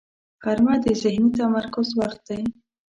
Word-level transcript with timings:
غرمه 0.43 0.75
د 0.83 0.85
ذهني 1.01 1.29
تمرکز 1.39 1.87
وخت 1.99 2.19
دی 2.27 2.41